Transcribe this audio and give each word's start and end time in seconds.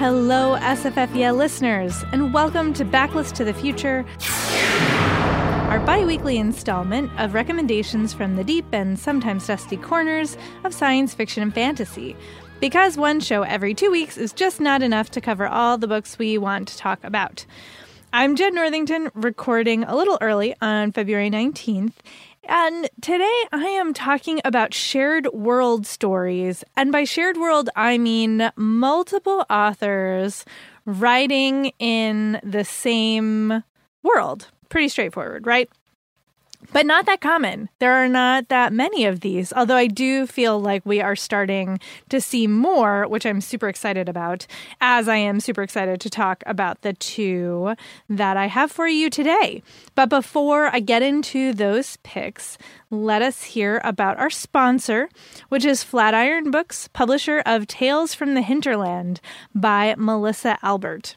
Hello, 0.00 0.56
SFF 0.58 1.14
Yeah 1.14 1.30
listeners, 1.30 2.04
and 2.10 2.32
welcome 2.32 2.72
to 2.72 2.86
Backlist 2.86 3.34
to 3.34 3.44
the 3.44 3.52
Future, 3.52 4.06
our 5.68 5.78
bi 5.80 6.06
weekly 6.06 6.38
installment 6.38 7.10
of 7.20 7.34
recommendations 7.34 8.14
from 8.14 8.36
the 8.36 8.42
deep 8.42 8.64
and 8.72 8.98
sometimes 8.98 9.46
dusty 9.46 9.76
corners 9.76 10.38
of 10.64 10.72
science 10.72 11.12
fiction 11.12 11.42
and 11.42 11.52
fantasy. 11.52 12.16
Because 12.60 12.96
one 12.96 13.20
show 13.20 13.42
every 13.42 13.74
two 13.74 13.90
weeks 13.90 14.16
is 14.16 14.32
just 14.32 14.58
not 14.58 14.82
enough 14.82 15.10
to 15.10 15.20
cover 15.20 15.46
all 15.46 15.76
the 15.76 15.86
books 15.86 16.18
we 16.18 16.38
want 16.38 16.68
to 16.68 16.78
talk 16.78 17.04
about. 17.04 17.44
I'm 18.10 18.36
Jenn 18.36 18.54
Northington, 18.54 19.10
recording 19.12 19.84
a 19.84 19.94
little 19.94 20.16
early 20.22 20.56
on 20.62 20.92
February 20.92 21.28
19th, 21.28 21.92
and 22.44 22.88
today 23.00 23.44
I 23.52 23.66
am 23.66 23.94
talking 23.94 24.40
about 24.44 24.74
shared 24.74 25.26
world 25.32 25.86
stories. 25.86 26.64
And 26.76 26.92
by 26.92 27.04
shared 27.04 27.36
world, 27.36 27.70
I 27.76 27.98
mean 27.98 28.50
multiple 28.56 29.44
authors 29.50 30.44
writing 30.84 31.72
in 31.78 32.40
the 32.42 32.64
same 32.64 33.62
world. 34.02 34.48
Pretty 34.68 34.88
straightforward, 34.88 35.46
right? 35.46 35.68
But 36.72 36.86
not 36.86 37.06
that 37.06 37.20
common. 37.20 37.68
There 37.78 37.94
are 37.94 38.08
not 38.08 38.48
that 38.48 38.72
many 38.72 39.04
of 39.04 39.20
these, 39.20 39.52
although 39.52 39.76
I 39.76 39.86
do 39.86 40.26
feel 40.26 40.60
like 40.60 40.84
we 40.84 41.00
are 41.00 41.16
starting 41.16 41.80
to 42.08 42.20
see 42.20 42.46
more, 42.46 43.06
which 43.08 43.26
I'm 43.26 43.40
super 43.40 43.68
excited 43.68 44.08
about, 44.08 44.46
as 44.80 45.08
I 45.08 45.16
am 45.16 45.40
super 45.40 45.62
excited 45.62 46.00
to 46.00 46.10
talk 46.10 46.42
about 46.46 46.82
the 46.82 46.92
two 46.92 47.74
that 48.08 48.36
I 48.36 48.46
have 48.46 48.70
for 48.70 48.86
you 48.86 49.10
today. 49.10 49.62
But 49.94 50.08
before 50.08 50.66
I 50.66 50.80
get 50.80 51.02
into 51.02 51.52
those 51.52 51.96
picks, 51.98 52.58
let 52.90 53.22
us 53.22 53.44
hear 53.44 53.80
about 53.84 54.18
our 54.18 54.30
sponsor, 54.30 55.08
which 55.48 55.64
is 55.64 55.82
Flatiron 55.82 56.50
Books, 56.50 56.88
publisher 56.88 57.42
of 57.46 57.66
Tales 57.66 58.14
from 58.14 58.34
the 58.34 58.42
Hinterland 58.42 59.20
by 59.54 59.94
Melissa 59.96 60.58
Albert. 60.62 61.16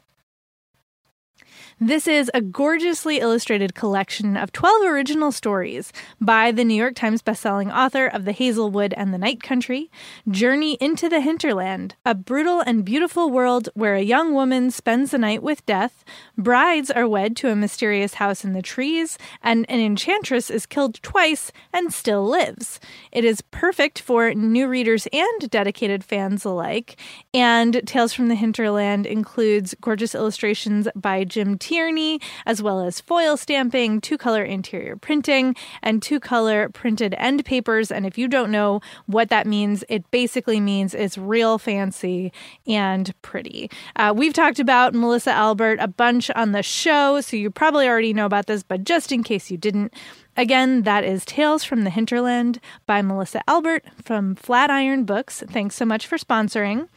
This 1.86 2.08
is 2.08 2.30
a 2.32 2.40
gorgeously 2.40 3.18
illustrated 3.18 3.74
collection 3.74 4.38
of 4.38 4.52
12 4.52 4.86
original 4.86 5.30
stories 5.30 5.92
by 6.18 6.50
the 6.50 6.64
New 6.64 6.72
York 6.72 6.94
Times 6.94 7.20
bestselling 7.20 7.70
author 7.70 8.06
of 8.06 8.24
The 8.24 8.32
Hazel 8.32 8.70
Wood 8.70 8.94
and 8.96 9.12
the 9.12 9.18
Night 9.18 9.42
Country, 9.42 9.90
Journey 10.26 10.78
into 10.80 11.10
the 11.10 11.20
Hinterland, 11.20 11.94
a 12.06 12.14
brutal 12.14 12.60
and 12.60 12.86
beautiful 12.86 13.28
world 13.28 13.68
where 13.74 13.96
a 13.96 14.00
young 14.00 14.32
woman 14.32 14.70
spends 14.70 15.10
the 15.10 15.18
night 15.18 15.42
with 15.42 15.66
death, 15.66 16.06
brides 16.38 16.90
are 16.90 17.06
wed 17.06 17.36
to 17.36 17.50
a 17.50 17.54
mysterious 17.54 18.14
house 18.14 18.46
in 18.46 18.54
the 18.54 18.62
trees, 18.62 19.18
and 19.42 19.66
an 19.68 19.80
enchantress 19.80 20.48
is 20.48 20.64
killed 20.64 21.02
twice 21.02 21.52
and 21.70 21.92
still 21.92 22.26
lives. 22.26 22.80
It 23.12 23.26
is 23.26 23.42
perfect 23.42 24.00
for 24.00 24.32
new 24.32 24.68
readers 24.68 25.06
and 25.12 25.50
dedicated 25.50 26.02
fans 26.02 26.46
alike, 26.46 26.98
and 27.34 27.86
Tales 27.86 28.14
from 28.14 28.28
the 28.28 28.36
Hinterland 28.36 29.04
includes 29.04 29.74
gorgeous 29.82 30.14
illustrations 30.14 30.88
by 30.96 31.24
Jim 31.24 31.58
Tierney, 31.74 32.20
as 32.46 32.62
well 32.62 32.82
as 32.82 33.00
foil 33.00 33.36
stamping, 33.36 34.00
two 34.00 34.16
color 34.16 34.44
interior 34.44 34.94
printing, 34.94 35.56
and 35.82 36.00
two 36.00 36.20
color 36.20 36.68
printed 36.68 37.16
end 37.18 37.44
papers. 37.44 37.90
And 37.90 38.06
if 38.06 38.16
you 38.16 38.28
don't 38.28 38.52
know 38.52 38.80
what 39.06 39.28
that 39.30 39.44
means, 39.44 39.82
it 39.88 40.08
basically 40.12 40.60
means 40.60 40.94
it's 40.94 41.18
real 41.18 41.58
fancy 41.58 42.32
and 42.64 43.12
pretty. 43.22 43.72
Uh, 43.96 44.14
we've 44.16 44.32
talked 44.32 44.60
about 44.60 44.94
Melissa 44.94 45.32
Albert 45.32 45.80
a 45.80 45.88
bunch 45.88 46.30
on 46.36 46.52
the 46.52 46.62
show, 46.62 47.20
so 47.20 47.36
you 47.36 47.50
probably 47.50 47.88
already 47.88 48.12
know 48.12 48.26
about 48.26 48.46
this, 48.46 48.62
but 48.62 48.84
just 48.84 49.10
in 49.10 49.24
case 49.24 49.50
you 49.50 49.56
didn't, 49.56 49.92
Again, 50.36 50.82
that 50.82 51.04
is 51.04 51.24
Tales 51.24 51.62
from 51.62 51.84
the 51.84 51.90
Hinterland 51.90 52.58
by 52.86 53.02
Melissa 53.02 53.40
Albert 53.48 53.84
from 54.02 54.34
Flatiron 54.34 55.04
Books. 55.04 55.44
Thanks 55.46 55.76
so 55.76 55.84
much 55.84 56.08
for 56.08 56.18
sponsoring. 56.18 56.88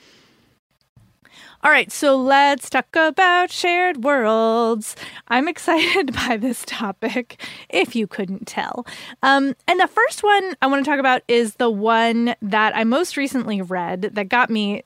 All 1.68 1.74
right, 1.74 1.92
so 1.92 2.16
let's 2.16 2.70
talk 2.70 2.96
about 2.96 3.52
shared 3.52 4.06
worlds. 4.06 4.96
I'm 5.28 5.48
excited 5.50 6.14
by 6.14 6.38
this 6.38 6.64
topic, 6.66 7.44
if 7.68 7.94
you 7.94 8.08
couldn't 8.08 8.48
tell. 8.48 8.88
Um, 9.22 9.54
and 9.68 9.78
the 9.78 9.88
first 9.88 10.24
one 10.24 10.56
I 10.62 10.68
want 10.68 10.86
to 10.86 10.90
talk 10.90 10.98
about 10.98 11.24
is 11.28 11.56
the 11.56 11.70
one 11.70 12.36
that 12.42 12.74
I 12.74 12.86
most 12.86 13.18
recently 13.18 13.62
read 13.62 14.04
that 14.14 14.30
got 14.30 14.50
me 14.50 14.82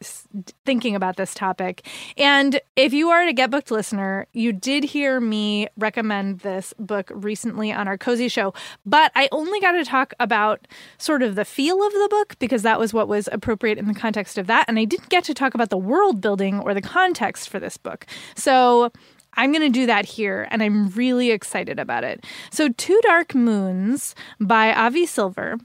thinking 0.65 0.95
about 0.95 1.17
this 1.17 1.35
topic. 1.35 1.87
And 2.17 2.59
if 2.75 2.93
you 2.93 3.11
are 3.11 3.21
a 3.21 3.31
Get 3.31 3.51
Booked 3.51 3.69
listener, 3.69 4.25
you 4.33 4.51
did 4.51 4.83
hear 4.83 5.19
me 5.19 5.67
recommend 5.77 6.39
this 6.39 6.73
book 6.79 7.11
recently 7.13 7.71
on 7.71 7.87
our 7.87 7.97
Cozy 7.99 8.27
Show, 8.27 8.55
but 8.87 9.11
I 9.13 9.29
only 9.31 9.59
got 9.59 9.73
to 9.73 9.85
talk 9.85 10.15
about 10.19 10.67
sort 10.97 11.21
of 11.21 11.35
the 11.35 11.45
feel 11.45 11.85
of 11.85 11.93
the 11.93 12.07
book 12.09 12.39
because 12.39 12.63
that 12.63 12.79
was 12.79 12.91
what 12.91 13.07
was 13.07 13.29
appropriate 13.31 13.77
in 13.77 13.85
the 13.85 13.93
context 13.93 14.39
of 14.39 14.47
that. 14.47 14.65
And 14.67 14.79
I 14.79 14.85
didn't 14.85 15.09
get 15.09 15.23
to 15.25 15.35
talk 15.35 15.53
about 15.53 15.69
the 15.69 15.77
world 15.77 16.21
building 16.21 16.59
or 16.59 16.70
the 16.73 16.81
context 16.81 17.49
for 17.49 17.59
this 17.59 17.77
book. 17.77 18.05
So 18.35 18.91
I'm 19.33 19.51
going 19.51 19.61
to 19.61 19.69
do 19.69 19.85
that 19.85 20.05
here, 20.05 20.47
and 20.51 20.61
I'm 20.61 20.89
really 20.89 21.31
excited 21.31 21.79
about 21.79 22.03
it. 22.03 22.25
So, 22.51 22.69
Two 22.69 22.99
Dark 23.03 23.33
Moons 23.33 24.13
by 24.39 24.73
Avi 24.73 25.05
Silver 25.05 25.57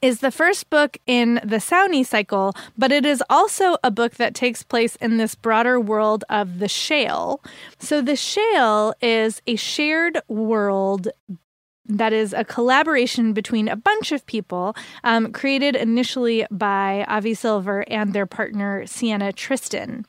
is 0.00 0.20
the 0.20 0.30
first 0.30 0.68
book 0.70 0.96
in 1.06 1.34
the 1.44 1.58
Sauúti 1.58 2.04
cycle, 2.04 2.54
but 2.76 2.90
it 2.90 3.04
is 3.04 3.22
also 3.30 3.76
a 3.84 3.90
book 3.90 4.14
that 4.14 4.34
takes 4.34 4.62
place 4.62 4.96
in 4.96 5.16
this 5.16 5.34
broader 5.34 5.78
world 5.78 6.24
of 6.28 6.58
the 6.58 6.68
Shale. 6.68 7.42
So, 7.78 8.00
the 8.00 8.16
Shale 8.16 8.94
is 9.02 9.42
a 9.46 9.56
shared 9.56 10.20
world 10.28 11.08
that 11.86 12.12
is 12.12 12.32
a 12.32 12.44
collaboration 12.44 13.32
between 13.32 13.68
a 13.68 13.76
bunch 13.76 14.12
of 14.12 14.24
people 14.26 14.76
um, 15.04 15.32
created 15.32 15.76
initially 15.76 16.46
by 16.50 17.04
Avi 17.08 17.34
Silver 17.34 17.84
and 17.88 18.12
their 18.12 18.26
partner 18.26 18.86
Sienna 18.86 19.32
Tristen. 19.32 20.06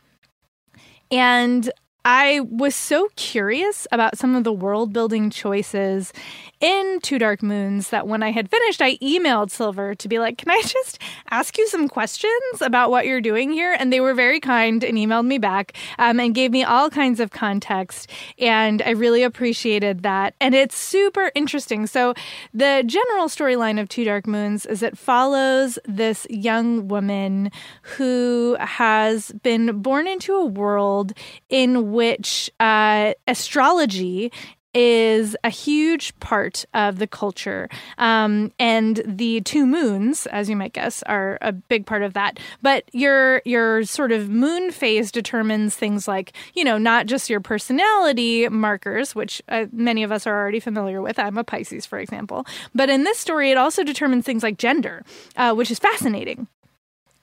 And 1.12 1.72
I 2.06 2.42
was 2.42 2.76
so 2.76 3.08
curious 3.16 3.88
about 3.92 4.18
some 4.18 4.36
of 4.36 4.44
the 4.44 4.52
world 4.52 4.92
building 4.92 5.30
choices 5.30 6.12
in 6.60 7.00
Two 7.02 7.18
Dark 7.18 7.42
Moons 7.42 7.90
that 7.90 8.08
when 8.08 8.24
I 8.24 8.32
had 8.32 8.50
finished, 8.50 8.82
I 8.82 8.98
emailed 8.98 9.52
Silver 9.52 9.96
to 9.96 10.08
be 10.08 10.20
like, 10.20 10.38
Can 10.38 10.50
I 10.50 10.62
just 10.66 11.00
ask 11.30 11.58
you 11.58 11.68
some 11.68 11.88
questions 11.88 12.62
about 12.62 12.90
what 12.90 13.06
you're 13.06 13.22
doing 13.22 13.52
here? 13.52 13.76
And 13.78 13.92
they 13.92 14.00
were 14.00 14.14
very 14.14 14.40
kind 14.40 14.84
and 14.84 14.98
emailed 14.98 15.26
me 15.26 15.38
back 15.38 15.74
um, 15.98 16.20
and 16.20 16.36
gave 16.36 16.52
me 16.52 16.64
all 16.64 16.90
kinds 16.90 17.20
of 17.20 17.32
context. 17.32 18.10
And 18.38 18.82
I 18.82 18.92
really 18.92 19.24
appreciated 19.24 20.04
that. 20.04 20.36
And 20.42 20.56
it's 20.56 20.78
super 20.78 21.32
interesting. 21.36 21.88
So, 21.88 22.14
the 22.54 22.84
general 22.86 23.28
storyline 23.28 23.80
of 23.80 23.88
Two 23.88 24.04
Dark 24.04 24.28
Moons 24.28 24.66
is 24.66 24.84
it 24.84 24.98
follows 24.98 25.80
this 25.86 26.28
young 26.30 26.88
woman 26.90 27.52
who 27.82 28.58
has 28.60 29.32
been 29.44 29.82
born 29.82 30.08
into 30.08 30.34
a 30.34 30.46
world 30.46 31.14
in 31.50 31.93
which 31.94 32.50
uh, 32.60 33.14
astrology 33.28 34.32
is 34.74 35.38
a 35.44 35.50
huge 35.50 36.18
part 36.20 36.66
of 36.74 36.98
the 36.98 37.06
culture. 37.06 37.70
Um, 37.98 38.52
and 38.60 39.02
the 39.06 39.42
two 39.42 39.66
moons, 39.66 40.26
as 40.28 40.50
you 40.50 40.56
might 40.56 40.74
guess, 40.74 41.04
are 41.04 41.38
a 41.42 41.52
big 41.52 41.86
part 41.86 42.02
of 42.02 42.14
that. 42.14 42.40
But 42.62 42.84
your 42.92 43.42
your 43.46 43.84
sort 43.84 44.12
of 44.12 44.30
moon 44.30 44.72
phase 44.72 45.12
determines 45.12 45.76
things 45.76 46.08
like, 46.08 46.34
you 46.56 46.64
know, 46.64 46.78
not 46.78 47.06
just 47.06 47.30
your 47.30 47.40
personality 47.40 48.50
markers, 48.50 49.14
which 49.14 49.42
uh, 49.48 49.66
many 49.72 50.04
of 50.04 50.12
us 50.12 50.26
are 50.26 50.36
already 50.36 50.60
familiar 50.60 51.02
with. 51.02 51.20
I'm 51.20 51.38
a 51.38 51.44
Pisces, 51.44 51.86
for 51.86 52.00
example. 52.00 52.46
But 52.74 52.90
in 52.90 53.04
this 53.04 53.20
story, 53.20 53.52
it 53.52 53.58
also 53.58 53.84
determines 53.84 54.26
things 54.26 54.44
like 54.44 54.58
gender, 54.58 55.04
uh, 55.36 55.54
which 55.54 55.70
is 55.70 55.78
fascinating. 55.80 56.48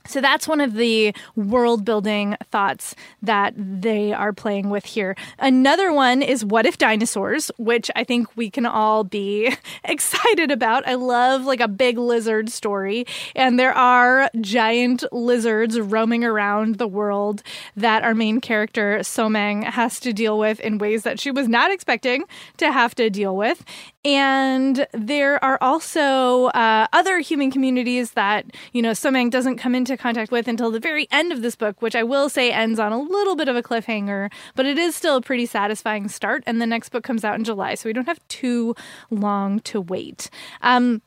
So 0.07 0.21
that's 0.21 0.49
one 0.49 0.61
of 0.61 0.75
the 0.75 1.15
world 1.37 1.85
building 1.85 2.37
thoughts 2.51 2.95
that 3.23 3.55
they 3.57 4.13
are 4.13 4.33
playing 4.33 4.71
with 4.71 4.85
here. 4.85 5.17
Another 5.39 5.93
one 5.93 6.23
is 6.23 6.45
What 6.45 6.67
If 6.67 6.79
Dinosaurs, 6.79 7.51
which 7.59 7.91
I 7.95 8.05
think 8.05 8.29
we 8.37 8.51
can 8.51 8.67
all 8.67 9.05
be 9.05 9.55
excited 9.85 10.51
about. 10.51 10.87
I 10.87 10.95
love 10.95 11.45
like 11.45 11.61
a 11.61 11.69
big 11.69 11.99
lizard 11.99 12.51
story. 12.51 13.07
And 13.35 13.59
there 13.59 13.73
are 13.73 14.31
giant 14.41 15.05
lizards 15.13 15.79
roaming 15.79 16.25
around 16.25 16.77
the 16.77 16.89
world 16.89 17.43
that 17.77 18.03
our 18.03 18.15
main 18.15 18.41
character, 18.41 18.99
Sohmeng 19.01 19.65
has 19.65 20.01
to 20.01 20.13
deal 20.13 20.39
with 20.39 20.61
in 20.61 20.79
ways 20.79 21.03
that 21.03 21.21
she 21.21 21.31
was 21.31 21.49
not 21.49 21.71
expecting 21.71 22.25
to 22.57 22.73
have 22.73 22.95
to 22.97 23.11
deal 23.11 23.37
with. 23.37 23.65
And 24.05 24.87
there 24.93 25.43
are 25.45 25.59
also 25.61 26.47
uh, 26.47 26.87
other 26.93 27.19
human 27.19 27.51
communities 27.51 28.13
that, 28.13 28.47
you 28.73 28.81
know, 28.81 28.93
Sohmeng 28.93 29.31
doesn't 29.31 29.59
come 29.59 29.75
into 29.75 29.90
contact 29.97 30.31
with 30.31 30.49
until 30.49 30.71
the 30.71 30.81
very 30.81 31.07
end 31.11 31.33
of 31.33 31.43
this 31.43 31.57
book, 31.57 31.81
which 31.83 31.95
I 31.95 32.03
will 32.03 32.29
say 32.29 32.53
ends 32.53 32.79
on 32.79 32.93
a 32.93 32.99
little 32.99 33.37
bit 33.37 33.49
of 33.49 33.57
a 33.57 33.63
cliffhanger, 33.63 34.31
but 34.55 34.67
it 34.67 34.79
is 34.79 34.95
still 34.95 35.17
a 35.17 35.23
pretty 35.23 35.47
satisfying 35.47 36.09
start. 36.09 36.43
And 36.47 36.61
the 36.61 36.67
next 36.67 36.91
book 36.91 37.05
comes 37.05 37.25
out 37.25 37.37
in 37.37 37.45
July, 37.45 37.75
so 37.75 37.89
we 37.89 37.93
don't 37.93 38.07
have 38.07 38.27
too 38.29 38.75
long 39.11 39.61
to 39.61 39.81
wait. 39.81 40.31
Um, 40.63 41.03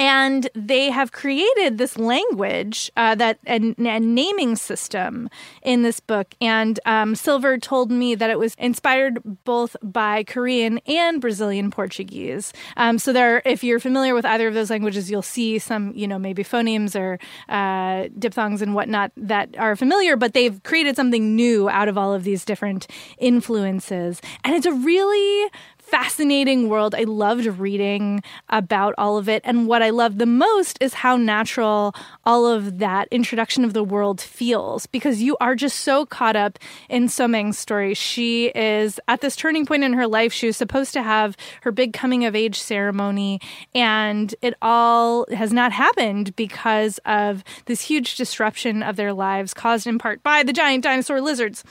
and 0.00 0.48
they 0.54 0.88
have 0.88 1.12
created 1.12 1.76
this 1.76 1.98
language 1.98 2.90
uh, 2.96 3.14
that 3.16 3.38
and, 3.44 3.76
naming 3.78 4.56
system 4.56 5.28
in 5.62 5.82
this 5.82 6.00
book. 6.00 6.34
And 6.40 6.80
um, 6.86 7.14
Silver 7.14 7.58
told 7.58 7.90
me 7.90 8.14
that 8.14 8.30
it 8.30 8.38
was 8.38 8.54
inspired 8.54 9.20
both 9.44 9.76
by 9.82 10.24
Korean 10.24 10.80
and 10.86 11.20
Brazilian 11.20 11.70
Portuguese. 11.70 12.54
Um, 12.78 12.98
so 12.98 13.12
there, 13.12 13.42
if 13.44 13.62
you're 13.62 13.78
familiar 13.78 14.14
with 14.14 14.24
either 14.24 14.48
of 14.48 14.54
those 14.54 14.70
languages, 14.70 15.10
you'll 15.10 15.20
see 15.20 15.58
some, 15.58 15.92
you 15.94 16.08
know, 16.08 16.18
maybe 16.18 16.42
phonemes 16.42 16.98
or 16.98 17.18
uh, 17.50 18.08
diphthongs 18.18 18.62
and 18.62 18.74
whatnot 18.74 19.12
that 19.18 19.54
are 19.58 19.76
familiar. 19.76 20.16
But 20.16 20.32
they've 20.32 20.62
created 20.62 20.96
something 20.96 21.36
new 21.36 21.68
out 21.68 21.88
of 21.88 21.98
all 21.98 22.14
of 22.14 22.24
these 22.24 22.46
different 22.46 22.86
influences, 23.18 24.22
and 24.44 24.54
it's 24.54 24.66
a 24.66 24.72
really 24.72 25.50
fascinating 25.90 26.68
world. 26.68 26.94
I 26.94 27.02
loved 27.02 27.46
reading 27.46 28.22
about 28.48 28.94
all 28.96 29.18
of 29.18 29.28
it. 29.28 29.42
And 29.44 29.66
what 29.66 29.82
I 29.82 29.90
love 29.90 30.18
the 30.18 30.26
most 30.26 30.78
is 30.80 30.94
how 30.94 31.16
natural 31.16 31.96
all 32.24 32.46
of 32.46 32.78
that 32.78 33.08
introduction 33.10 33.64
of 33.64 33.72
the 33.72 33.82
world 33.82 34.20
feels 34.20 34.86
because 34.86 35.20
you 35.20 35.36
are 35.40 35.56
just 35.56 35.80
so 35.80 36.06
caught 36.06 36.36
up 36.36 36.60
in 36.88 37.06
Sohmeng's 37.06 37.58
story. 37.58 37.94
She 37.94 38.52
is 38.54 39.00
at 39.08 39.20
this 39.20 39.34
turning 39.34 39.66
point 39.66 39.82
in 39.82 39.94
her 39.94 40.06
life. 40.06 40.32
She 40.32 40.46
was 40.46 40.56
supposed 40.56 40.92
to 40.92 41.02
have 41.02 41.36
her 41.62 41.72
big 41.72 41.92
coming 41.92 42.24
of 42.24 42.36
age 42.36 42.60
ceremony, 42.60 43.40
and 43.74 44.32
it 44.42 44.54
all 44.62 45.26
has 45.34 45.52
not 45.52 45.72
happened 45.72 46.36
because 46.36 46.98
of 47.04 47.42
this 47.64 47.80
huge 47.80 48.14
disruption 48.14 48.84
of 48.84 48.94
their 48.94 49.12
lives 49.12 49.52
caused 49.52 49.88
in 49.88 49.98
part 49.98 50.22
by 50.22 50.44
the 50.44 50.52
giant 50.52 50.84
dinosaur 50.84 51.20
lizards. 51.20 51.64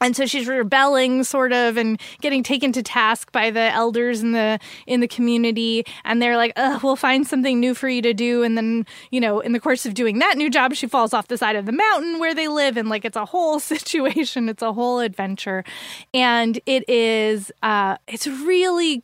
And 0.00 0.16
so 0.16 0.26
she's 0.26 0.46
rebelling 0.46 1.24
sort 1.24 1.52
of 1.52 1.76
and 1.76 2.00
getting 2.20 2.42
taken 2.42 2.72
to 2.72 2.82
task 2.82 3.32
by 3.32 3.50
the 3.50 3.72
elders 3.72 4.22
in 4.22 4.32
the 4.32 4.58
in 4.86 5.00
the 5.00 5.08
community 5.08 5.84
and 6.04 6.20
they're 6.20 6.36
like, 6.36 6.52
we'll 6.82 6.96
find 6.96 7.26
something 7.26 7.58
new 7.58 7.74
for 7.74 7.88
you 7.88 8.02
to 8.02 8.14
do." 8.14 8.42
And 8.42 8.56
then, 8.56 8.86
you 9.10 9.20
know, 9.20 9.40
in 9.40 9.52
the 9.52 9.60
course 9.60 9.86
of 9.86 9.94
doing 9.94 10.18
that 10.18 10.36
new 10.36 10.50
job, 10.50 10.74
she 10.74 10.86
falls 10.86 11.14
off 11.14 11.28
the 11.28 11.38
side 11.38 11.56
of 11.56 11.66
the 11.66 11.72
mountain 11.72 12.18
where 12.18 12.34
they 12.34 12.48
live 12.48 12.76
and 12.76 12.88
like 12.88 13.04
it's 13.04 13.16
a 13.16 13.24
whole 13.24 13.58
situation, 13.72 14.48
it's 14.48 14.62
a 14.62 14.72
whole 14.72 15.00
adventure. 15.00 15.64
And 16.12 16.60
it 16.66 16.88
is 16.88 17.50
uh 17.62 17.96
it's 18.06 18.26
really 18.26 19.02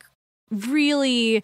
really 0.51 1.43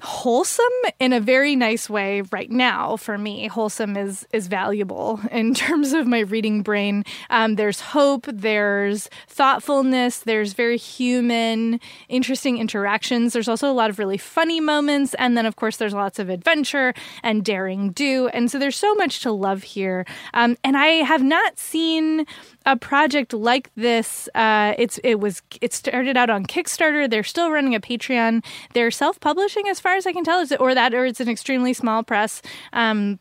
wholesome 0.00 0.64
in 1.00 1.12
a 1.12 1.20
very 1.20 1.56
nice 1.56 1.88
way 1.88 2.20
right 2.30 2.50
now 2.50 2.96
for 2.96 3.16
me 3.16 3.46
wholesome 3.46 3.96
is 3.96 4.26
is 4.32 4.46
valuable 4.46 5.20
in 5.30 5.54
terms 5.54 5.92
of 5.92 6.06
my 6.06 6.20
reading 6.20 6.62
brain 6.62 7.02
um, 7.30 7.54
there's 7.54 7.80
hope 7.80 8.26
there's 8.30 9.08
thoughtfulness 9.26 10.18
there's 10.18 10.52
very 10.52 10.76
human 10.76 11.80
interesting 12.08 12.58
interactions 12.58 13.32
there's 13.32 13.48
also 13.48 13.70
a 13.70 13.72
lot 13.72 13.88
of 13.88 13.98
really 13.98 14.18
funny 14.18 14.60
moments 14.60 15.14
and 15.14 15.36
then 15.36 15.46
of 15.46 15.56
course 15.56 15.78
there's 15.78 15.94
lots 15.94 16.18
of 16.18 16.28
adventure 16.28 16.92
and 17.22 17.44
daring 17.44 17.90
do 17.92 18.28
and 18.28 18.50
so 18.50 18.58
there's 18.58 18.76
so 18.76 18.94
much 18.96 19.20
to 19.20 19.32
love 19.32 19.62
here 19.62 20.04
um, 20.34 20.56
and 20.62 20.76
i 20.76 20.86
have 20.86 21.22
not 21.22 21.58
seen 21.58 22.26
a 22.66 22.76
project 22.76 23.32
like 23.32 23.70
this. 23.76 24.28
Uh, 24.34 24.74
it's 24.76 24.98
it 25.04 25.20
was 25.20 25.40
it 25.60 25.72
started 25.72 26.16
out 26.16 26.28
on 26.28 26.44
Kickstarter. 26.44 27.08
They're 27.08 27.22
still 27.22 27.50
running 27.50 27.74
a 27.74 27.80
Patreon. 27.80 28.44
They're 28.74 28.90
self 28.90 29.20
publishing, 29.20 29.68
as 29.68 29.80
far 29.86 29.94
as 29.94 30.04
I 30.04 30.12
can 30.12 30.24
tell, 30.24 30.40
is 30.40 30.50
or 30.50 30.74
that 30.74 30.94
or 30.94 31.06
it's 31.06 31.20
an 31.20 31.28
extremely 31.28 31.72
small 31.72 32.02
press. 32.02 32.42
Um, 32.72 33.20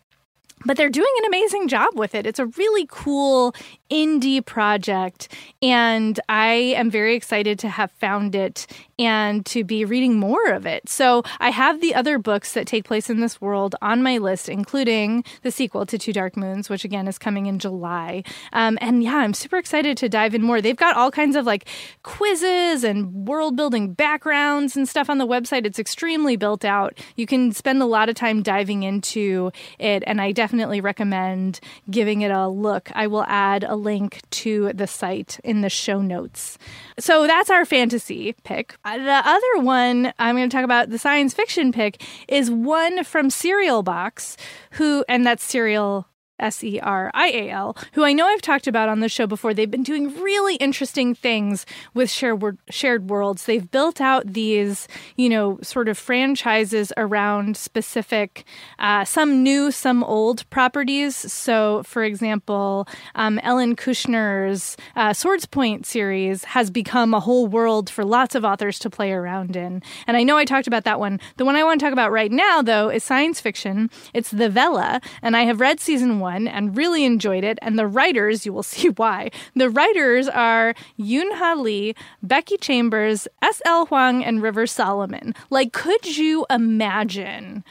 but 0.66 0.78
they're 0.78 0.90
doing 0.90 1.14
an 1.20 1.26
amazing 1.26 1.68
job 1.68 1.90
with 1.96 2.16
it. 2.16 2.26
It's 2.26 2.40
a 2.40 2.48
really 2.48 2.88
cool 2.90 3.54
indie 3.90 4.46
project, 4.46 5.28
and 5.62 6.20
I 6.28 6.54
am 6.76 6.90
very 6.90 7.16
excited 7.16 7.60
to 7.60 7.70
have 7.70 7.92
found 7.92 8.36
it 8.36 8.68
and 8.98 9.46
to 9.46 9.64
be 9.64 9.84
reading 9.84 10.18
more 10.18 10.52
of 10.52 10.66
it. 10.66 10.88
So 10.88 11.24
I 11.40 11.50
have 11.50 11.82
the 11.82 11.94
other 11.94 12.18
books 12.18 12.54
that 12.54 12.66
take 12.66 12.86
place 12.86 13.10
in 13.10 13.20
this 13.20 13.42
world 13.42 13.76
on 13.82 14.02
my 14.02 14.18
list, 14.18 14.48
including 14.48 15.24
the 15.42 15.52
sequel 15.52 15.86
to 15.86 15.98
Two 15.98 16.14
Dark 16.14 16.38
Moons, 16.38 16.70
which 16.70 16.86
again 16.86 17.08
is 17.08 17.18
coming 17.18 17.46
in 17.46 17.60
July. 17.60 18.24
Um, 18.54 18.78
and 18.82 19.04
yeah, 19.04 19.18
I'm 19.18 19.34
super 19.34 19.58
excited 19.58 19.98
to 19.98 20.10
dive 20.10 20.34
in 20.34 20.42
more. 20.42 20.62
They've 20.62 20.76
got 20.76 20.96
all 20.96 21.12
kinds 21.12 21.36
of 21.36 21.46
like 21.46 21.68
quizzes 22.04 22.84
and 22.84 23.28
world 23.28 23.56
building 23.56 23.94
backgrounds 23.94 24.78
and 24.78 24.88
stuff 24.88 25.10
on 25.10 25.18
the 25.18 25.28
website. 25.28 25.66
It's 25.66 25.80
extremely 25.80 26.38
built 26.38 26.64
out. 26.64 26.98
You 27.16 27.26
can 27.26 27.52
spend 27.52 27.82
a 27.82 27.86
lot 27.86 28.10
of 28.10 28.16
time 28.16 28.42
diving 28.42 28.84
into 28.84 29.52
it, 29.78 30.04
and 30.08 30.22
I 30.22 30.32
definitely 30.32 30.80
recommend 30.80 31.60
giving 31.90 32.22
it 32.22 32.32
a 32.32 32.48
look. 32.48 32.90
I 32.94 33.08
will 33.08 33.26
add 33.26 33.64
a 33.64 33.75
link 33.76 34.22
to 34.32 34.72
the 34.74 34.88
site 34.88 35.40
in 35.44 35.62
the 35.62 35.70
show 35.70 36.02
notes. 36.02 36.58
So 37.00 37.28
that's 37.28 37.50
our 37.50 37.66
fantasy 37.66 38.36
pick. 38.44 38.76
Uh, 38.84 38.98
the 38.98 39.22
other 39.26 39.66
one 39.66 40.14
I'm 40.20 40.36
going 40.36 40.50
to 40.50 40.56
talk 40.56 40.66
about, 40.66 40.90
the 40.90 40.98
science 40.98 41.34
fiction 41.34 41.72
pick, 41.72 42.04
is 42.28 42.50
one 42.50 43.04
from 43.04 43.30
Serial 43.30 43.84
Box, 43.84 44.38
who, 44.72 45.04
and 45.08 45.26
that's 45.26 45.44
Serial 45.44 46.08
S 46.40 46.64
E 46.64 46.80
R 46.80 47.12
I 47.14 47.30
A 47.30 47.50
L, 47.50 47.78
who 47.94 48.04
I 48.04 48.14
know 48.14 48.26
I've 48.28 48.42
talked 48.42 48.68
about 48.68 48.90
on 48.90 49.00
the 49.00 49.10
show 49.10 49.26
before. 49.26 49.54
They've 49.54 49.72
been 49.72 49.84
doing 49.84 50.14
really 50.22 50.56
interesting 50.56 51.16
things 51.16 51.66
with 51.94 52.10
shared, 52.10 52.58
shared 52.70 53.10
worlds. 53.10 53.46
They've 53.46 53.70
built 53.70 54.02
out 54.02 54.34
these, 54.34 54.88
you 55.16 55.30
know, 55.30 55.60
sort 55.62 55.88
of 55.88 55.98
franchises 55.98 56.92
around 56.98 57.56
specific, 57.56 58.44
uh, 58.80 59.06
some 59.06 59.44
new, 59.44 59.72
some 59.72 60.04
old 60.04 60.50
properties. 60.50 61.16
So, 61.16 61.84
for 61.84 62.04
example, 62.04 62.88
um, 63.16 63.40
Ellen 63.40 63.76
Kushner's 63.76 64.76
uh, 64.96 65.12
Swordspoint 65.12 65.86
series 65.86 66.44
has 66.44 66.70
become 66.70 67.14
a 67.14 67.20
whole 67.22 67.48
world 67.48 67.90
for 67.90 68.04
lots 68.04 68.36
of 68.36 68.44
authors 68.44 68.78
to 68.80 68.90
play 68.90 69.14
around 69.14 69.56
in. 69.56 69.82
And 70.06 70.18
I 70.18 70.24
know 70.24 70.38
I 70.38 70.44
talked 70.46 70.68
about 70.68 70.84
that 70.84 71.00
one. 71.00 71.20
The 71.38 71.46
one 71.46 71.56
I 71.56 71.64
want 71.64 71.80
to 71.80 71.86
talk 71.86 71.94
about 71.94 72.12
right 72.12 72.32
now, 72.32 72.62
though, 72.62 72.90
is 72.90 73.04
science 73.04 73.40
fiction. 73.40 73.90
It's 74.14 74.32
The 74.32 74.50
Vela, 74.50 75.00
and 75.22 75.38
I 75.38 75.44
have 75.44 75.62
read 75.62 75.80
season 75.80 76.20
one 76.20 76.25
one 76.26 76.48
and 76.48 76.76
really 76.76 77.04
enjoyed 77.06 77.44
it. 77.44 77.60
And 77.62 77.78
the 77.78 77.88
writers, 77.88 78.46
you 78.46 78.54
will 78.54 78.64
see 78.76 78.90
why. 78.90 79.32
The 79.56 79.70
writers 79.70 80.28
are 80.28 80.74
Yoon 81.00 81.30
Ha 81.38 81.54
Lee, 81.54 81.96
Becky 82.24 82.58
Chambers, 82.58 83.28
S.L. 83.42 83.86
Huang, 83.88 84.24
and 84.24 84.42
River 84.42 84.66
Solomon. 84.68 85.34
Like, 85.50 85.72
could 85.74 86.18
you 86.18 86.46
imagine? 86.50 87.64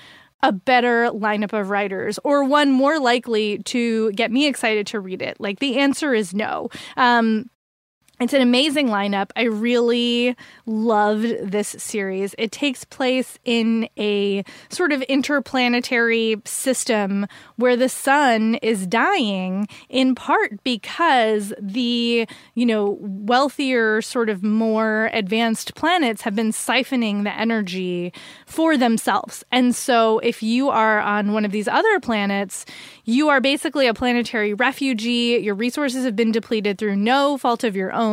a 0.42 0.52
better 0.52 1.08
lineup 1.14 1.58
of 1.58 1.70
writers 1.70 2.18
or 2.22 2.44
one 2.44 2.70
more 2.70 2.98
likely 3.00 3.60
to 3.62 4.12
get 4.12 4.30
me 4.30 4.46
excited 4.46 4.86
to 4.86 5.00
read 5.00 5.22
it? 5.22 5.40
Like 5.40 5.58
the 5.58 5.78
answer 5.78 6.12
is 6.12 6.34
no. 6.34 6.68
Um, 6.98 7.48
it's 8.20 8.32
an 8.32 8.42
amazing 8.42 8.88
lineup. 8.88 9.30
I 9.34 9.42
really 9.44 10.36
loved 10.66 11.50
this 11.50 11.74
series. 11.78 12.32
It 12.38 12.52
takes 12.52 12.84
place 12.84 13.40
in 13.44 13.88
a 13.98 14.44
sort 14.68 14.92
of 14.92 15.02
interplanetary 15.02 16.36
system 16.44 17.26
where 17.56 17.76
the 17.76 17.88
sun 17.88 18.54
is 18.56 18.86
dying 18.86 19.66
in 19.88 20.14
part 20.14 20.62
because 20.62 21.52
the, 21.60 22.28
you 22.54 22.66
know, 22.66 22.98
wealthier, 23.00 24.00
sort 24.00 24.28
of 24.28 24.44
more 24.44 25.10
advanced 25.12 25.74
planets 25.74 26.22
have 26.22 26.36
been 26.36 26.52
siphoning 26.52 27.24
the 27.24 27.36
energy 27.36 28.12
for 28.46 28.76
themselves. 28.76 29.44
And 29.50 29.74
so 29.74 30.20
if 30.20 30.40
you 30.40 30.68
are 30.68 31.00
on 31.00 31.32
one 31.32 31.44
of 31.44 31.50
these 31.50 31.66
other 31.66 31.98
planets, 31.98 32.64
you 33.04 33.28
are 33.28 33.40
basically 33.40 33.88
a 33.88 33.94
planetary 33.94 34.54
refugee. 34.54 35.38
Your 35.42 35.56
resources 35.56 36.04
have 36.04 36.14
been 36.14 36.30
depleted 36.30 36.78
through 36.78 36.94
no 36.94 37.36
fault 37.36 37.64
of 37.64 37.74
your 37.74 37.92
own. 37.92 38.03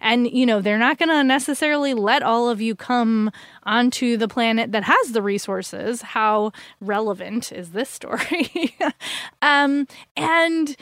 And, 0.00 0.30
you 0.30 0.46
know, 0.46 0.60
they're 0.60 0.78
not 0.78 0.98
going 0.98 1.08
to 1.08 1.24
necessarily 1.24 1.94
let 1.94 2.22
all 2.22 2.48
of 2.48 2.60
you 2.60 2.74
come 2.74 3.30
onto 3.64 4.16
the 4.16 4.28
planet 4.28 4.72
that 4.72 4.84
has 4.84 5.12
the 5.12 5.22
resources. 5.22 6.02
How 6.02 6.52
relevant 6.80 7.52
is 7.52 7.70
this 7.70 7.88
story? 7.88 8.76
um, 9.42 9.86
and 10.16 10.76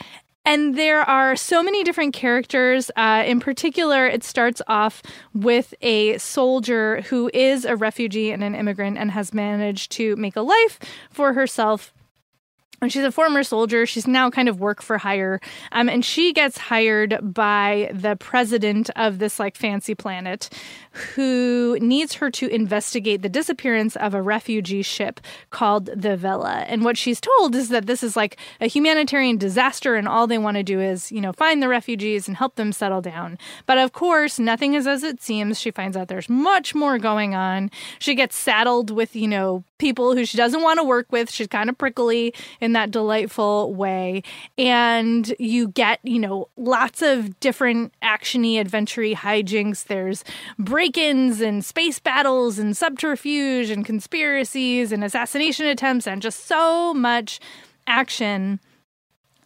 and 0.48 0.76
there 0.78 1.02
are 1.02 1.36
so 1.36 1.62
many 1.62 1.84
different 1.84 2.14
characters. 2.14 2.90
Uh, 2.96 3.22
in 3.26 3.38
particular, 3.38 4.06
it 4.06 4.24
starts 4.24 4.62
off 4.66 5.02
with 5.34 5.74
a 5.82 6.16
soldier 6.16 7.02
who 7.02 7.30
is 7.34 7.66
a 7.66 7.76
refugee 7.76 8.30
and 8.30 8.42
an 8.42 8.54
immigrant 8.54 8.96
and 8.96 9.10
has 9.10 9.34
managed 9.34 9.92
to 9.92 10.16
make 10.16 10.36
a 10.36 10.40
life 10.40 10.78
for 11.10 11.34
herself 11.34 11.92
and 12.80 12.92
she's 12.92 13.04
a 13.04 13.12
former 13.12 13.42
soldier. 13.42 13.86
She's 13.86 14.06
now 14.06 14.30
kind 14.30 14.48
of 14.48 14.60
work 14.60 14.82
for 14.82 14.98
hire. 14.98 15.40
Um, 15.72 15.88
and 15.88 16.04
she 16.04 16.32
gets 16.32 16.58
hired 16.58 17.18
by 17.22 17.90
the 17.92 18.16
president 18.16 18.90
of 18.96 19.18
this 19.18 19.38
like 19.38 19.56
fancy 19.56 19.94
planet 19.94 20.48
who 21.14 21.78
needs 21.80 22.14
her 22.14 22.30
to 22.30 22.48
investigate 22.48 23.22
the 23.22 23.28
disappearance 23.28 23.96
of 23.96 24.14
a 24.14 24.22
refugee 24.22 24.82
ship 24.82 25.20
called 25.50 25.86
the 25.86 26.16
Vela. 26.16 26.64
And 26.68 26.84
what 26.84 26.96
she's 26.96 27.20
told 27.20 27.54
is 27.54 27.68
that 27.68 27.86
this 27.86 28.02
is 28.02 28.16
like 28.16 28.36
a 28.60 28.66
humanitarian 28.66 29.38
disaster 29.38 29.96
and 29.96 30.08
all 30.08 30.26
they 30.26 30.38
want 30.38 30.56
to 30.56 30.62
do 30.62 30.80
is, 30.80 31.10
you 31.12 31.20
know, 31.20 31.32
find 31.32 31.62
the 31.62 31.68
refugees 31.68 32.28
and 32.28 32.36
help 32.36 32.56
them 32.56 32.72
settle 32.72 33.00
down. 33.00 33.38
But 33.66 33.78
of 33.78 33.92
course, 33.92 34.38
nothing 34.38 34.74
is 34.74 34.86
as 34.86 35.02
it 35.02 35.20
seems. 35.20 35.60
She 35.60 35.70
finds 35.70 35.96
out 35.96 36.08
there's 36.08 36.28
much 36.28 36.74
more 36.74 36.98
going 36.98 37.34
on. 37.34 37.70
She 37.98 38.14
gets 38.14 38.36
saddled 38.36 38.90
with, 38.90 39.14
you 39.14 39.28
know, 39.28 39.64
people 39.78 40.14
who 40.14 40.24
she 40.24 40.36
doesn't 40.36 40.62
want 40.62 40.78
to 40.78 40.84
work 40.84 41.10
with. 41.10 41.30
She's 41.30 41.46
kind 41.46 41.70
of 41.70 41.78
prickly 41.78 42.34
in 42.60 42.72
that 42.74 42.90
delightful 42.90 43.74
way. 43.74 44.22
And 44.56 45.34
you 45.38 45.68
get, 45.68 46.00
you 46.02 46.18
know, 46.18 46.48
lots 46.56 47.02
of 47.02 47.38
different 47.40 47.92
actiony, 48.02 48.60
adventure 48.60 49.02
hijinks. 49.02 49.84
There's 49.84 50.24
break 50.58 50.98
ins 50.98 51.40
and 51.40 51.64
space 51.64 51.98
battles 51.98 52.58
and 52.58 52.76
subterfuge 52.76 53.70
and 53.70 53.84
conspiracies 53.84 54.92
and 54.92 55.04
assassination 55.04 55.66
attempts 55.66 56.06
and 56.06 56.20
just 56.20 56.46
so 56.46 56.92
much 56.94 57.40
action 57.86 58.60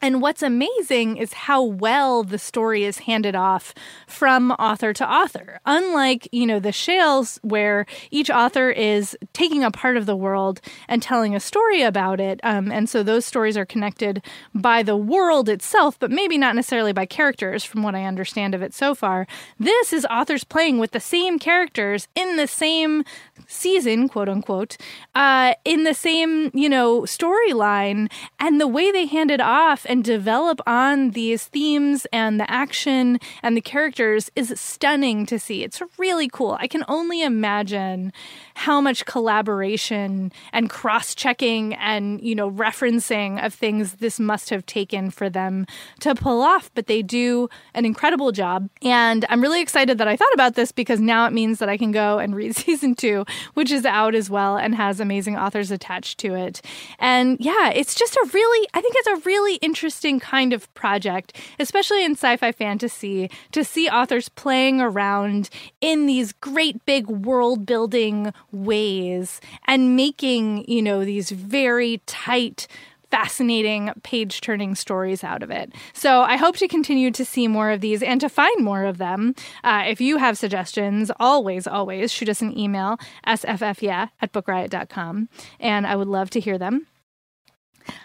and 0.02 0.20
what's 0.20 0.42
amazing 0.42 1.16
is 1.16 1.32
how 1.32 1.62
well 1.62 2.24
the 2.24 2.38
story 2.38 2.82
is 2.82 2.98
handed 2.98 3.36
off 3.36 3.72
from 4.08 4.50
author 4.52 4.92
to 4.92 5.08
author. 5.08 5.60
Unlike, 5.64 6.28
you 6.32 6.44
know, 6.44 6.58
the 6.58 6.72
Shales, 6.72 7.38
where 7.42 7.86
each 8.10 8.28
author 8.28 8.70
is 8.70 9.16
taking 9.32 9.62
a 9.62 9.70
part 9.70 9.96
of 9.96 10.06
the 10.06 10.16
world 10.16 10.60
and 10.88 11.00
telling 11.00 11.36
a 11.36 11.40
story 11.40 11.82
about 11.82 12.18
it. 12.18 12.40
Um, 12.42 12.72
and 12.72 12.88
so 12.88 13.04
those 13.04 13.24
stories 13.24 13.56
are 13.56 13.64
connected 13.64 14.22
by 14.52 14.82
the 14.82 14.96
world 14.96 15.48
itself, 15.48 15.98
but 16.00 16.10
maybe 16.10 16.36
not 16.36 16.56
necessarily 16.56 16.92
by 16.92 17.06
characters, 17.06 17.62
from 17.62 17.84
what 17.84 17.94
I 17.94 18.04
understand 18.04 18.56
of 18.56 18.62
it 18.62 18.74
so 18.74 18.96
far. 18.96 19.28
This 19.58 19.92
is 19.92 20.04
authors 20.06 20.42
playing 20.42 20.78
with 20.78 20.90
the 20.90 21.00
same 21.00 21.38
characters 21.38 22.08
in 22.16 22.36
the 22.36 22.48
same 22.48 23.04
season, 23.46 24.08
quote 24.08 24.28
unquote, 24.28 24.76
uh, 25.14 25.54
in 25.64 25.84
the 25.84 25.94
same, 25.94 26.50
you 26.54 26.68
know, 26.68 27.02
storyline. 27.02 28.10
And 28.40 28.60
the 28.60 28.66
way 28.66 28.90
they 28.90 29.06
hand 29.06 29.30
it 29.30 29.40
off 29.40 29.86
and 29.92 30.02
develop 30.02 30.58
on 30.66 31.10
these 31.10 31.44
themes 31.48 32.06
and 32.14 32.40
the 32.40 32.50
action 32.50 33.20
and 33.42 33.54
the 33.54 33.60
characters 33.60 34.30
is 34.34 34.58
stunning 34.58 35.26
to 35.26 35.38
see. 35.38 35.62
It's 35.62 35.82
really 35.98 36.30
cool. 36.30 36.56
I 36.58 36.66
can 36.66 36.82
only 36.88 37.22
imagine 37.22 38.10
how 38.54 38.80
much 38.80 39.04
collaboration 39.06 40.32
and 40.52 40.70
cross 40.70 41.14
checking 41.14 41.74
and, 41.74 42.20
you 42.20 42.34
know, 42.34 42.50
referencing 42.50 43.44
of 43.44 43.54
things 43.54 43.94
this 43.94 44.20
must 44.20 44.50
have 44.50 44.66
taken 44.66 45.10
for 45.10 45.30
them 45.30 45.66
to 46.00 46.14
pull 46.14 46.42
off. 46.42 46.70
But 46.74 46.86
they 46.86 47.02
do 47.02 47.48
an 47.74 47.84
incredible 47.84 48.32
job. 48.32 48.68
And 48.82 49.24
I'm 49.28 49.40
really 49.40 49.60
excited 49.60 49.98
that 49.98 50.08
I 50.08 50.16
thought 50.16 50.32
about 50.34 50.54
this 50.54 50.72
because 50.72 51.00
now 51.00 51.26
it 51.26 51.32
means 51.32 51.58
that 51.58 51.68
I 51.68 51.76
can 51.76 51.92
go 51.92 52.18
and 52.18 52.34
read 52.42 52.54
season 52.54 52.94
two, 52.94 53.24
which 53.54 53.70
is 53.70 53.84
out 53.84 54.14
as 54.14 54.30
well 54.30 54.56
and 54.56 54.74
has 54.74 55.00
amazing 55.00 55.36
authors 55.36 55.70
attached 55.70 56.18
to 56.18 56.34
it. 56.34 56.62
And 56.98 57.36
yeah, 57.40 57.70
it's 57.70 57.94
just 57.94 58.16
a 58.16 58.30
really, 58.32 58.68
I 58.74 58.80
think 58.80 58.94
it's 58.96 59.08
a 59.08 59.26
really 59.26 59.56
interesting 59.56 60.20
kind 60.20 60.52
of 60.52 60.72
project, 60.74 61.36
especially 61.58 62.04
in 62.04 62.12
sci 62.12 62.36
fi 62.36 62.52
fantasy, 62.52 63.30
to 63.52 63.64
see 63.64 63.88
authors 63.88 64.28
playing 64.28 64.80
around 64.80 65.48
in 65.80 66.06
these 66.06 66.32
great 66.32 66.84
big 66.86 67.06
world 67.06 67.66
building 67.66 68.32
ways 68.52 69.40
and 69.66 69.96
making, 69.96 70.68
you 70.70 70.82
know, 70.82 71.04
these 71.04 71.30
very 71.30 72.00
tight, 72.06 72.68
fascinating 73.10 73.90
page 74.02 74.40
turning 74.40 74.74
stories 74.74 75.22
out 75.22 75.42
of 75.42 75.50
it. 75.50 75.72
So 75.92 76.22
I 76.22 76.36
hope 76.36 76.56
to 76.56 76.68
continue 76.68 77.10
to 77.10 77.24
see 77.24 77.46
more 77.46 77.70
of 77.70 77.80
these 77.80 78.02
and 78.02 78.20
to 78.20 78.28
find 78.28 78.64
more 78.64 78.84
of 78.84 78.98
them. 78.98 79.34
Uh, 79.64 79.84
if 79.86 80.00
you 80.00 80.16
have 80.16 80.38
suggestions, 80.38 81.10
always, 81.20 81.66
always 81.66 82.10
shoot 82.10 82.28
us 82.30 82.40
an 82.40 82.58
email, 82.58 82.98
sffyeah 83.26 84.10
at 84.20 84.32
bookriot.com, 84.32 85.28
and 85.60 85.86
I 85.86 85.96
would 85.96 86.08
love 86.08 86.30
to 86.30 86.40
hear 86.40 86.56
them. 86.56 86.86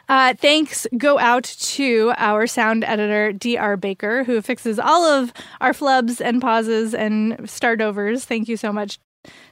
Uh, 0.09 0.33
thanks 0.33 0.87
go 0.97 1.19
out 1.19 1.43
to 1.43 2.11
our 2.17 2.47
sound 2.47 2.83
editor, 2.83 3.31
D.R. 3.31 3.77
Baker, 3.77 4.23
who 4.23 4.41
fixes 4.41 4.79
all 4.79 5.05
of 5.05 5.31
our 5.61 5.71
flubs 5.71 6.19
and 6.19 6.41
pauses 6.41 6.93
and 6.93 7.49
start 7.49 7.79
overs. 7.79 8.25
Thank 8.25 8.47
you 8.47 8.57
so 8.57 8.73
much 8.73 8.99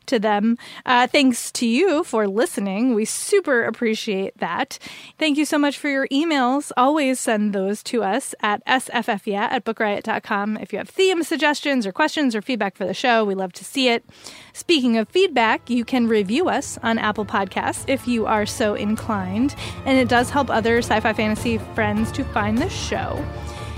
to 0.08 0.20
them. 0.20 0.58
Uh, 0.86 1.08
thanks 1.08 1.52
to 1.54 1.66
you 1.66 2.04
for 2.04 2.28
listening. 2.28 2.94
We 2.94 3.06
super 3.06 3.64
appreciate 3.64 4.38
that. 4.38 4.78
Thank 5.18 5.38
you 5.38 5.46
so 5.46 5.58
much 5.58 5.78
for 5.78 5.90
your 5.90 6.08
emails. 6.10 6.72
Always 6.78 7.20
send 7.20 7.54
those 7.54 7.82
to 7.84 8.04
us 8.04 8.36
at 8.42 8.66
sffyeah 8.66 9.52
at 9.52 9.66
bookriot.com. 9.66 10.58
If 10.58 10.72
you 10.72 10.80
have 10.80 10.90
theme 10.90 11.24
suggestions 11.24 11.86
or 11.86 11.92
questions 11.92 12.36
or 12.36 12.42
feedback 12.42 12.76
for 12.76 12.86
the 12.86 12.94
show, 12.94 13.24
we 13.26 13.36
love 13.36 13.54
to 13.54 13.66
see 13.66 13.90
it. 13.90 14.06
Speaking 14.54 14.98
of 14.98 15.10
feedback, 15.10 15.70
you 15.70 15.84
can 15.84 16.08
review 16.08 16.48
us 16.48 16.78
on 16.84 16.98
Apple 16.98 17.26
Podcasts 17.26 17.86
if 17.88 18.08
you 18.08 18.26
are 18.26 18.46
so 18.46 18.76
inclined, 18.76 19.56
and 19.86 19.98
it 19.98 20.08
does 20.08 20.30
help 20.30 20.50
other 20.50 20.78
sci 20.80 21.00
fi 21.00 21.14
fantasy 21.14 21.58
friends 21.74 22.12
to 22.14 22.24
find 22.24 22.58
the 22.58 22.70
show. 22.70 23.24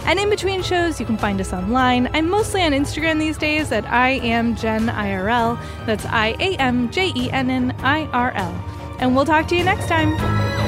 And 0.07 0.17
in 0.19 0.29
between 0.29 0.63
shows, 0.63 1.01
you 1.01 1.05
can 1.05 1.17
find 1.17 1.41
us 1.41 1.51
online. 1.51 2.09
I'm 2.13 2.29
mostly 2.29 2.63
on 2.63 2.71
Instagram 2.71 3.19
these 3.19 3.37
days 3.37 3.73
at 3.73 3.85
I 3.91 4.11
am 4.11 4.55
Jenn 4.55 4.87
IRL. 4.87 5.59
That's 5.85 6.05
I 6.05 6.35
A 6.39 6.55
M 6.55 6.89
J 6.89 7.11
E 7.13 7.29
N 7.29 7.49
N 7.49 7.75
I 7.79 8.05
R 8.07 8.31
L. 8.31 8.65
And 8.99 9.15
we'll 9.15 9.25
talk 9.25 9.49
to 9.49 9.55
you 9.55 9.65
next 9.65 9.87
time. 9.87 10.66